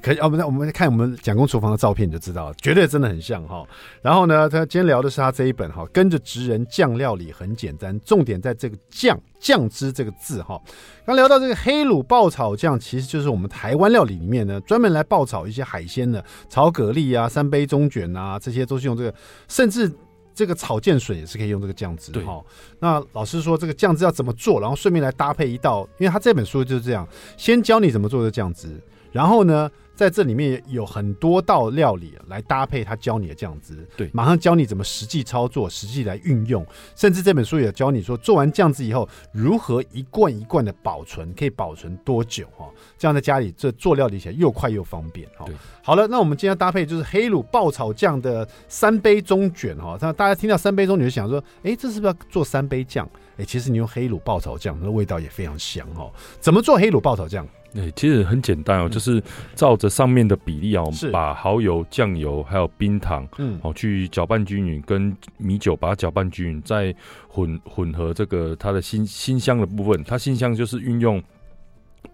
[0.00, 3.64] 可以，我们我们看我们蒋公厨房的照片，你就知道了，绝对真的很像哈。
[4.02, 10.60] 然后呢，他今天聊的是他这一本哈，跟着职人酱料理很简单，重点在这个酱酱汁这个字哈。
[11.04, 19.14] 刚聊到这个黑卤爆炒酱，其实就是我们台湾料理里面呢，专门来爆炒一些海鲜的，炒蛤蜊啊、三杯中卷啊，这些都是用这个，
[19.48, 19.90] 甚至。
[20.34, 22.42] 这个炒剑笋也是可以用这个酱汁，哈。
[22.78, 42.68] 那老师说这个酱汁要怎么做，然后顺便来搭配一道，因为他这本书就是这样，先教你怎么做这酱汁，然后呢在这里面有很多道料理来搭配他教你的酱汁，对，马上教你怎么实际操作，实际来运用，甚至这本书也教你说，做完酱汁以后如何一罐一罐的保存，可以保存多久哈？
[42.98, 45.46] 这样在家里这做料理起来又快又方便哈。
[45.82, 49.98] 好了，那我们今天要搭配就是黑卤爆炒酱的三杯中卷哈。
[50.00, 53.08] 那大家听到三杯中卷就想说，哎、欸，这是不是要做三杯酱？
[53.32, 56.10] 哎、欸，其实你用黑卤爆炒酱，那味道也非常香哈。
[56.40, 57.46] 怎么做黑卤爆炒酱？
[57.74, 59.22] 对，其实很简单哦，就是
[59.54, 66.94] 照着上面的比例啊，我们把蚝油、酱油还有冰糖，嗯，哦去搅拌均匀，跟米酒把它搅拌均匀，再
[67.28, 70.04] 混混合这个它的辛辛香的部分。
[70.04, 71.22] 它辛香就是运用。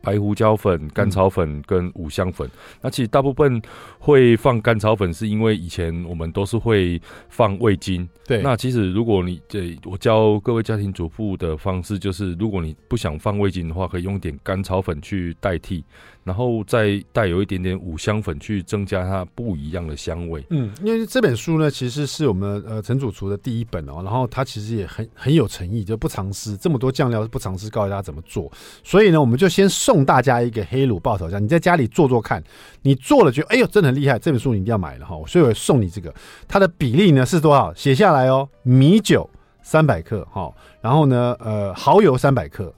[0.01, 2.51] 白胡椒粉、甘草粉跟五香粉，嗯、
[2.83, 3.61] 那其实大部分
[3.99, 8.09] 会放甘草粉，是因为以前我们都是会放味精。
[8.27, 15.85] 对，那其实如果你这我教各位家庭主妇的方式，就是如果你不想放味精的话，可以用点甘草粉去代替。
[16.29, 20.45] 然后再带有一点点五香粉去增加它不一样的香味。
[20.51, 28.53] 嗯，因为这本书呢，其实是我们呃陈主厨的第一本哦，然后他其实也很很有诚意，就不藏私，这么多酱料是不藏私，告诉大家怎么做。
[28.85, 32.45] 所以呢，我们就先送大家一个黑卤爆炒酱，你在家里做做看，
[32.83, 35.19] 你做了觉得哎呦真的很厉害，这本书你一定要买了哈。
[35.27, 36.15] 所以我送你这个，
[36.47, 37.73] 它的比例呢是多少？
[37.73, 39.29] 写下来哦，米酒
[39.63, 42.71] 三百克哈，然后呢呃蚝油三百克，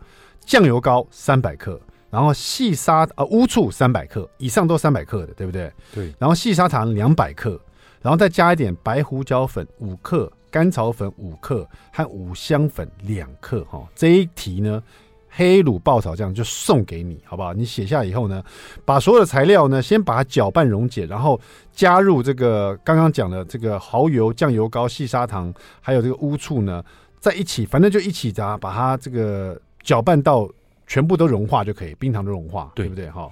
[0.47, 1.81] 酱油膏三百克。
[2.11, 5.73] 然后细砂呃乌醋三百克以上都三百克的，对不对？
[5.95, 6.13] 对。
[6.19, 7.61] 然后细砂糖两百克，
[8.03, 13.87] 然后再加一点白胡椒粉五克、甘草粉五克和五香粉两克哈。
[13.95, 14.83] 这一题呢，
[15.29, 17.55] 黑卤爆炒酱就送给你，好不好？
[17.55, 18.43] 你写下以后呢，
[18.85, 21.41] 把所有的材料呢先把它搅拌溶解，然后
[21.73, 26.85] 加入这个刚刚讲的这个蚝油、酱油膏、细砂糖，还有这个乌醋呢，
[27.21, 30.49] 在一起，反正就一起炸，把它这个搅拌到。
[30.91, 33.31] 全部都融化就可以，冰糖都融化，对，对不对哈？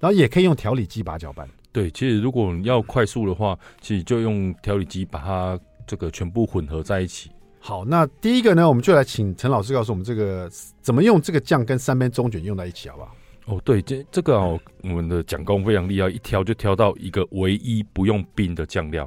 [0.00, 1.46] 然后也可以用调理机把它搅拌。
[1.70, 7.30] 对，其实如果你要快速的话，其实就用调理机把它这个全部混合在一起。
[7.60, 13.14] 好，那第一个呢，我们就来请陈老师告诉我们这个怎么用这个酱跟三杯中卷用在一起，好不好？
[13.48, 19.06] 哦，对，这这个哦，我们的蒋工非常厉害，一挑就挑到一个唯一不用冰的酱料。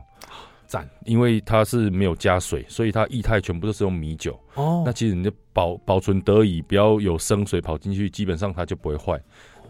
[0.68, 4.40] 赞，因为它是没有加水，所以它液态全部都是用米酒。
[4.56, 9.20] 哦，那其实你就保保存得宜，不要有生水跑进去，基本上它就不会坏。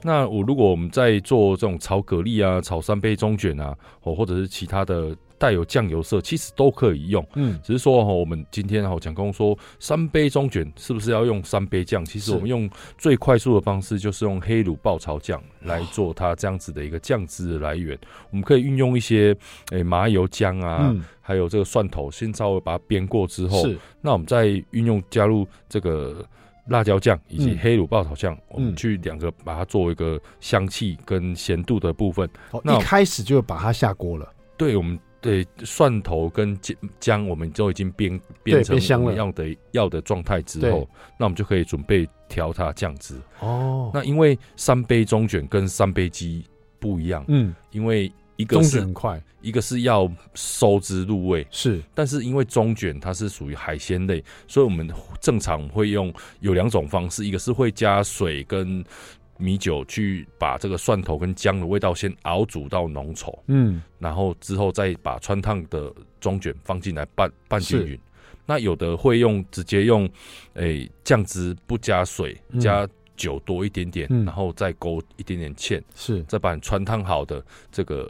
[0.03, 5.15] 那我如果我们在做这种炒蛤蜊啊、炒三杯中卷啊，哦，或者是其他的。
[5.39, 7.23] 带有酱油色，其实都可以用。
[7.35, 12.03] 嗯，只是说哈，我们今天哈讲工说三杯中卷是不是要用三杯酱？
[12.03, 17.95] 其实我们用最快速的方式，就是用黑卤爆炒酱来做它这样子的一个酱汁的来源。
[18.31, 19.27] 我们可以运用一些
[19.69, 26.25] 诶、欸、麻油姜啊，嗯、还有这个蒜头，先稍微把它煸过之后，是那我们再运用加入这个
[26.69, 32.29] 辣椒酱以及黑卤爆炒酱，嗯、我们去两个把它作为一个香气跟咸度的部分。
[32.63, 34.31] 一开始就把它下锅了。
[34.57, 34.99] 对，我们。
[35.19, 43.19] 对，蒜头跟姜姜，我们都已经煸煸成我们要的要的状态之后，那我们就可以准备调它酱汁。
[43.39, 46.45] 哦，那因为三杯中卷跟三杯鸡
[46.79, 58.83] 不一样，嗯，因为一个是很快，一个是要收汁入味，是，但是因为中卷它是属于海鲜类，所以我们正常会用有两种方式，一个是会加水跟。
[59.39, 67.99] 米酒去把这个蒜头跟姜的味道先熬煮到浓稠，嗯，然后之后再把汆烫的中卷放进来拌拌均匀。
[68.47, 70.09] 那有的会用直接用，
[70.55, 78.09] 诶、欸、酱汁不加水，加酒多一点点，嗯、然后再勾一点点芡，是再把穿烫好的这个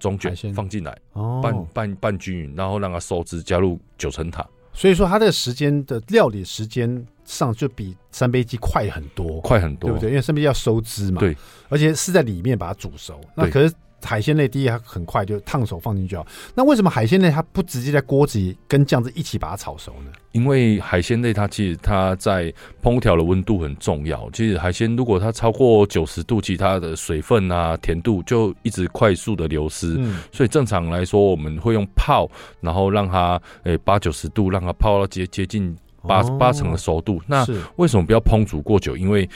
[0.00, 4.44] 中卷放进来，哦、拌拌拌均匀，然后让它收汁，加入九层塔。
[4.72, 10.10] 所以说它这个时间的料理时间上就比三杯鸡快很多，快很多，对不对？
[10.10, 11.36] 因为三杯鸡要收汁嘛，对，
[11.68, 13.20] 而且是在里面把它煮熟。
[13.36, 13.72] 那可是。
[14.02, 16.26] 海鲜类第一它很快就烫手放进去哦。
[16.54, 20.12] 那为什么海鲜类它不直接在锅子里跟酱汁一起把它炒熟呢？
[20.32, 24.30] 因为海鲜类它其实它在烹调的温度很重要。
[24.32, 29.96] 其实海鲜如果它超过九十度，其他的水分啊、甜度就一直快速的流失。
[29.98, 32.30] 嗯，所以正常来说我们会用泡，
[32.60, 37.20] 然后让它诶八九十度让它泡到接接近八八成的熟度。
[37.26, 37.44] 那
[37.76, 38.96] 为什么不要烹煮过久？
[38.96, 39.28] 因为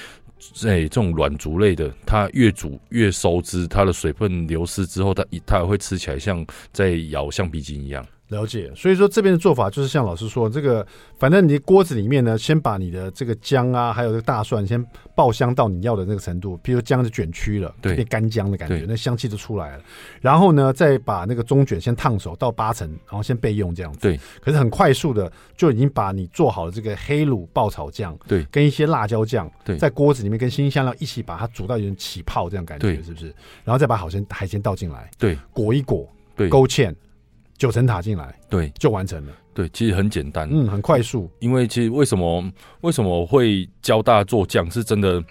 [0.65, 8.05] 哎，这种软竹类的，它越煮越收汁，它的水分流失之后，它它会吃起来像在咬橡皮筋一样。
[8.29, 10.87] 了解，所以说这边的做法就是像老师说，这个
[11.19, 14.83] 反正你锅子里面呢，先把你的这个姜啊，还有这个大蒜先
[15.15, 19.83] 爆香到你要的那个程度，比如姜就卷曲了，对，变干姜的感觉，那香气就出来了。
[20.21, 24.01] 然后呢，再把那个中卷先烫熟到八成，然后先备用这样子。
[24.01, 33.27] 对，可是很快速的就已经把你做好的这个黑卤爆炒酱，对，跟一些辣椒酱，对，在锅子里面跟新香料一起把它煮到有点起泡这样感觉，是不是？
[33.65, 36.95] 然后再把好鲜海鲜倒进来，对，裹一裹，对，勾芡。
[37.59, 39.33] 九层塔进来，对，就完成了。
[39.55, 41.31] 对，其实很简单，嗯，很快速。
[41.39, 42.43] 因为其实为什么
[42.81, 45.23] 为什么会教大家做酱，是真的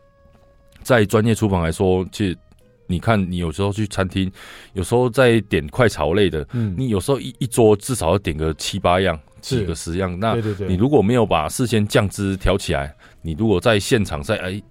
[0.83, 2.37] 在专业厨房来说，其实
[2.85, 4.31] 你看，你有时候去餐厅，
[4.73, 10.17] 有时候在点快炒类的，嗯，你有时候一一桌至少要点个七八样，几个十样。
[10.19, 10.35] 那
[10.67, 14.61] 你如果没有把事先酱汁调起来，你如果在现场在哎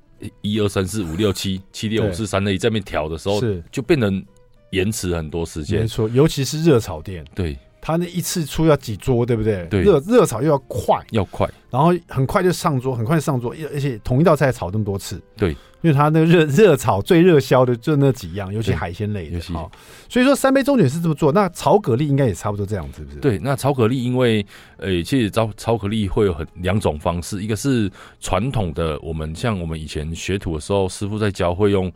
[0.42, 4.24] 一二三四五六七七六五四三二一这边调的时候，是就变成。
[4.70, 9.66] 延迟很多时间，没错，尤其是热炒店，对，他那一次出要几桌，对不对？
[9.66, 15.50] 对，热热炒又要快，要快，然后很快就上桌，很快就上桌，而且同一道菜炒那么多次，对，
[15.82, 19.70] 因为他那个热热炒最热销的就那几样，尤其海鲜类的，好，
[20.08, 23.18] 所以说三杯中卷是这么做，那炒蛤蜊应该也差不多这样子，是不是？
[23.18, 24.44] 对，那炒蛤蜊因为，
[24.76, 31.90] 呃、欸，其实炒炒蛤蜊会有很两种方式，一个是传统的，我们像我们以前学徒的时候，师傅在教会用，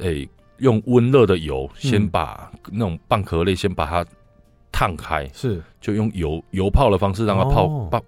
[0.00, 0.28] 诶、欸。
[0.60, 4.04] 用温热的油先把那种蚌壳类先把它
[4.70, 5.62] 烫开，是。
[5.80, 8.02] 就用油油泡的方式让它泡，把、哦、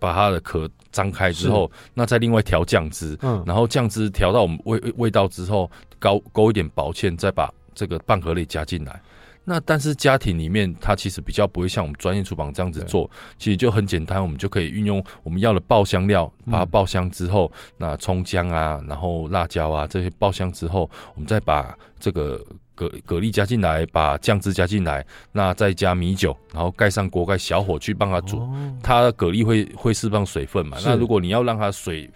[0.00, 9.00] 把它的壳张开之后，那再另外调酱汁，嗯，然后酱汁调到我们味味道之后，勾勾一点薄芡，再把这个蚌壳类加进来。
[9.48, 22.44] 那但是家庭里面，它其实比较不会像我们专业厨房这样子做，其实就很简单，我们就可以运用我们要的爆香料，把它爆香之后，嗯、那葱姜啊，然后辣椒啊这些爆香之后，我们再把这个
[22.76, 30.76] 蛤蛤蜊加进来，把酱汁加进来，那再加米酒，然后盖上锅盖，小火去帮它煮，哦、它蛤蜊会会释放水分嘛？
[30.84, 32.10] 那如果你要让它水。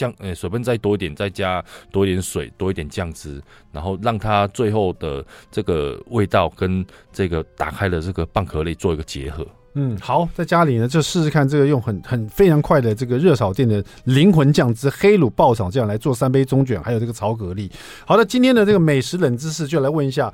[0.00, 9.46] 酱呃，水分再多一点，再加多一点水，多一点酱汁，然后让它最后的这个味道跟这个打开的这个蚌壳类做一个结合。
[9.74, 17.70] 嗯，好，在家里呢就试试看这个用很很非常快的这个热炒店的灵魂酱汁黑卤爆炒酱来做三杯中卷，还有这个炒蛤蜊。
[18.06, 20.32] 好的，今天的这个美食冷知识就来问一下，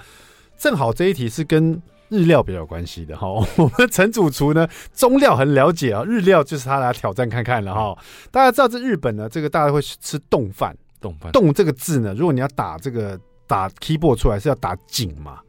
[0.57, 1.83] 正好这一题是跟。
[2.09, 7.97] 日料比较有关系的哈， 我们陈主厨呢中料很了解啊，日料就是他来挑战看看了哈。
[8.31, 15.41] 大家知道这日本呢，这个大家会吃冻饭，冻饭冻这个字呢，如果你要打这个打 keyboard 出来是要打井嘛，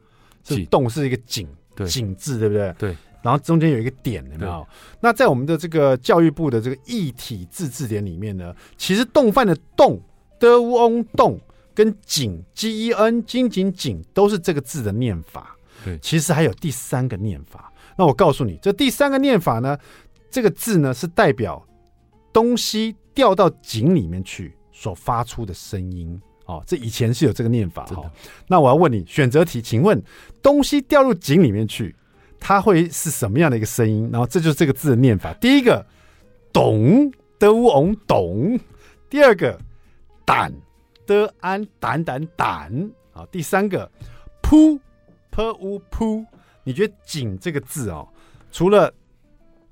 [0.44, 1.46] 是丼是一个井
[1.86, 2.74] 井字对不对？
[2.78, 2.96] 对。
[3.20, 4.66] 然后中间有一个点，有没有？
[5.00, 10.00] 那在我们的这个教育部的这个异体字字典里面呢，其实冻饭的丼
[10.38, 11.38] 的乌翁冻
[11.74, 15.56] 跟井 g e n 金井井都是这个字的念法。
[15.84, 17.72] 对，其实还有第三个念法。
[17.96, 19.76] 那我告诉你，这第三个念法呢，
[20.30, 21.60] 这个字呢是代表
[22.32, 26.20] 东西掉到井里面去所发出的声音。
[26.46, 27.84] 哦，这以前是有这个念法。
[27.86, 28.10] 哈、哦，
[28.46, 30.00] 那我要问你选择题，请问
[30.40, 31.94] 东西掉入井里面去，
[32.38, 34.08] 它会是什么样的一个声音？
[34.12, 35.34] 然后这就是这个字的念法。
[35.34, 35.84] 第一个，
[36.52, 38.58] 懂的翁懂；
[39.10, 39.58] 第二个，
[40.24, 40.52] 胆
[41.06, 42.90] 的安胆胆胆。
[43.12, 43.90] 啊，第三个，
[44.40, 44.78] 噗。
[45.38, 46.24] 扑乌扑，
[46.64, 48.08] 你觉得“井”这个字哦，
[48.50, 48.92] 除了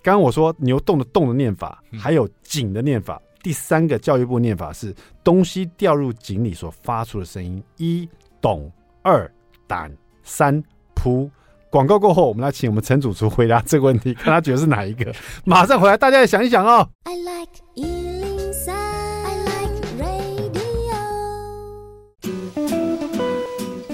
[0.00, 3.20] 刚刚我说牛动的“动”的念法，还有“井”的念法。
[3.42, 8.08] 第三个教育部念法是东西掉入井里所发出的声音：一
[8.40, 8.70] 懂，
[9.02, 9.28] 二
[9.66, 10.62] 胆，三
[10.94, 11.28] 扑。
[11.68, 15.12] 广告过后，我们来请我们陈主厨回答这个问题，看他觉得是哪一个。
[15.44, 16.88] 马上回来，大家也想一想哦。
[17.04, 18.05] I like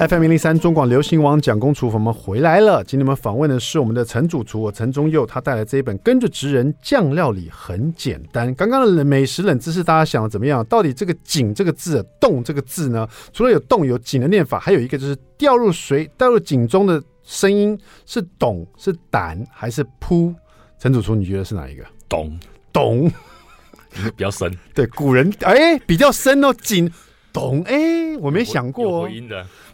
[0.08, 2.82] FM 零零三中广流行网蒋公厨房，我们回来了。
[2.82, 8.48] 今天我们访问的是我们的陈主厨，我陈忠佑，他带来这一本《跟着职人酱料理很简单》。
[8.56, 10.64] 刚刚的美食冷知识，大家想的怎么样？
[10.64, 13.08] 到底这个“井”这个字，“丼”这个字呢？
[13.32, 20.34] 除了有“丼”有“井”的念法，还有一个就是掉入水、掉入井中的声音是“懂”是“胆”还是“扑”？
[20.80, 22.36] 陈主厨，你觉得是哪一个？“懂”
[22.72, 23.08] 懂，
[24.16, 24.52] 比较深。
[24.74, 26.90] 对，古人哎、欸、比较深哦，“井”
[27.32, 29.10] 懂哎、欸，我没想过哦。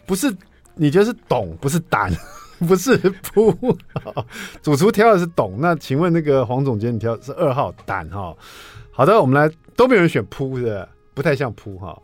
[0.05, 0.33] 不是，
[0.75, 2.11] 你觉得是懂，不是胆，
[2.67, 3.55] 不是扑。
[4.61, 8.35] 主厨挑的是懂，那请问那个黄总监，你挑的是二号胆哈？
[8.91, 12.01] 好的，我们来都没有人选扑的，不太像扑哈。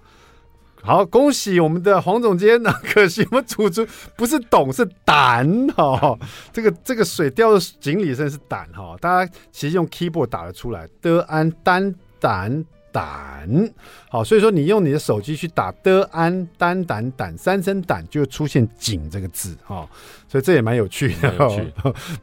[0.81, 6.15] 好，恭喜我们的黄总监，那 可惜我们主厨不是懂，是胆哈。
[6.53, 8.95] 这个这个水掉到井里，真的是胆哈。
[9.01, 12.63] 大家其实用 keyboard 打得出来，的安单胆
[12.95, 13.73] 胆。
[14.09, 19.85] 好，所以说你用你的手机去打的安单胆胆三声胆，就会出现井这个字哈。
[20.29, 21.33] 所以这也蛮有趣的。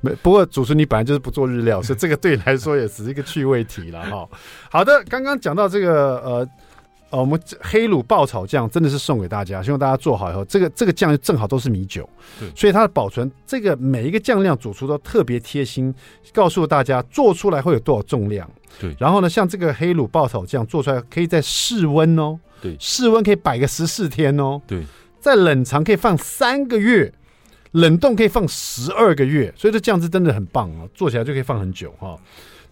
[0.01, 4.27] 没， 不过主厨你本来就是不做日料，所以这个对你来说也只是一个趣味题了哈。
[4.71, 6.49] 好的，刚刚讲到这个呃。
[7.12, 12.09] 哦，我们黑鲁爆炒酱真的是送给大家，希望大家做好以后，这个这个酱正好都是米酒，
[12.40, 15.94] 对，所以它的保存，这个每一个酱料主厨都特别贴心，
[16.33, 18.96] 告诉大家做出来会有多少重量，对。
[18.98, 24.83] 然后呢，像这个黑鲁爆炒酱做出来可以在室温哦，对，室温可以摆个十四天哦，对，
[25.20, 27.13] 在冷藏可以放三个月，
[27.73, 32.21] 冷冻可以放十二个月，所以这酱汁真的很棒哦，做起来就可以放很久哈、哦。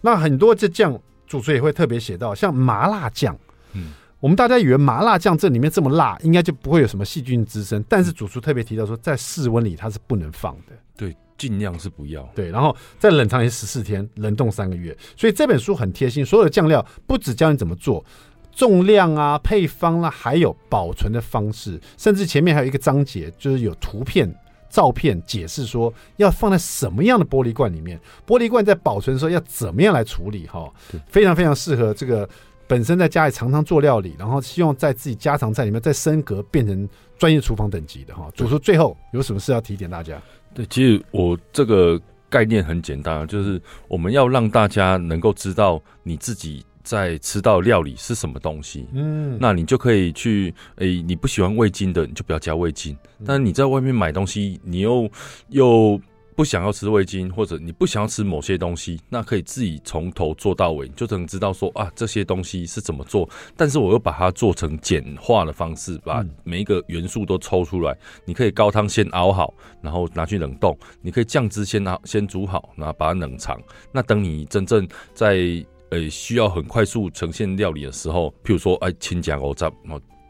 [0.01, 3.37] 那很多这酱主厨也会特别写到，像麻辣酱，
[3.73, 3.93] 嗯。
[4.21, 7.83] 我们大家以为麻辣酱这里面这么辣，应该就不会有什么细菌滋生。
[7.89, 12.21] 但是主厨特别提到说，在室温里它是不能放的，对，尽量是不要。
[12.35, 14.95] 对，然后在冷藏也十四天，冷冻三个月。
[15.17, 18.05] 所以这本书很贴心，所有的酱料不只教你怎么做，
[18.51, 24.31] 重量啊、配方啦、啊，还有保存的方式，甚至前面还有一个章节，就是有图片、
[24.69, 30.71] 照片解释说要放在什么样的玻璃罐里面，玻璃罐在保存的时候要怎么样来处理哈，
[31.07, 32.29] 非常非常适合这个。
[32.71, 38.31] 本身在家里常常做料理，然后希望在自己家常菜里面再升格，变成专业厨房等级的哈。
[38.33, 40.17] 主厨最后有什么事要提点大家？
[40.53, 41.99] 对，其实我这个
[42.29, 48.87] 概念很简单，就是我们要让大家能够知道你自己在吃到料理是什么东西。
[48.93, 52.97] 嗯，那你就可以去，诶、欸，你不喜欢味精的，你就不要加味精。
[53.25, 55.11] 但是你在外面买东西，你又
[55.49, 55.99] 又。
[56.41, 63.29] 不想要吃味精，或者你不想要吃某些东西，那可以自己从头做到尾，你就能知道说啊，这些东西是怎么做。
[63.55, 67.95] 但是我又把它做成简化的方式，把每一个元素都抽出来。
[68.25, 70.73] 你可以高汤先熬好，然后拿去冷冻；
[71.03, 73.55] 你可以酱汁先拿先煮好，然后把它冷藏。
[73.91, 79.71] 那等你真正在呃需要很快速呈现料理的时候，譬如说哎，亲家我在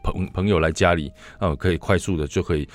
[0.02, 2.68] 朋朋友来家里啊，可以快速的就可以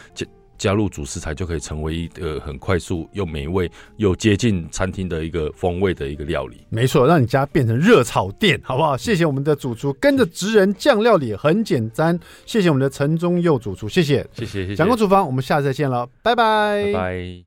[0.58, 6.58] 加入主食材就可以成为一个很快速又美味又接近餐厅的一个风味的一个料理。
[6.70, 8.98] 没错，让你家变成热炒店，好不好？
[8.98, 12.18] 谢谢我们的主厨，跟着职人酱料理很简单。
[12.46, 14.76] 谢谢我们的陈忠佑主厨，谢谢，谢谢，谢谢。
[14.76, 17.44] 蒋公厨房，我们下次再见了，拜拜，拜拜。